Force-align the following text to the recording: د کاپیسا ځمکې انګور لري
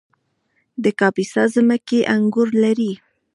د 0.83 0.85
کاپیسا 0.99 1.43
ځمکې 1.55 1.99
انګور 2.13 2.49
لري 2.63 2.93